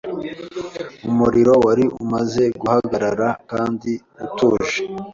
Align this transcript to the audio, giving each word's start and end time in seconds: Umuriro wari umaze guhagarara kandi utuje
Umuriro 1.09 1.53
wari 1.65 1.85
umaze 2.01 2.43
guhagarara 2.59 3.27
kandi 3.51 3.91
utuje 4.25 4.77